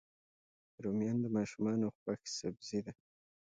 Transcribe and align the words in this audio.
رومیان 0.83 1.17
د 1.21 1.25
ماشومانو 1.35 1.87
خوښ 1.97 2.21
سبزي 2.39 2.79
ده 2.85 2.93